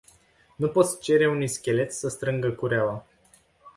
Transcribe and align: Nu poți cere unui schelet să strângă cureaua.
Nu 0.55 0.67
poți 0.67 0.99
cere 0.99 1.27
unui 1.29 1.47
schelet 1.47 1.91
să 1.93 2.07
strângă 2.09 2.51
cureaua. 2.51 3.07